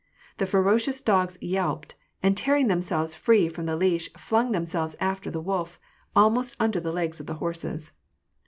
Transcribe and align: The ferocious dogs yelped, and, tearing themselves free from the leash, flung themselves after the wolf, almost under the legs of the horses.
The 0.37 0.47
ferocious 0.47 0.99
dogs 0.99 1.37
yelped, 1.41 1.93
and, 2.23 2.35
tearing 2.35 2.69
themselves 2.69 3.13
free 3.13 3.47
from 3.49 3.67
the 3.67 3.75
leash, 3.75 4.11
flung 4.13 4.51
themselves 4.51 4.95
after 4.99 5.29
the 5.29 5.39
wolf, 5.39 5.79
almost 6.15 6.55
under 6.59 6.79
the 6.79 6.91
legs 6.91 7.19
of 7.19 7.27
the 7.27 7.35
horses. 7.35 7.91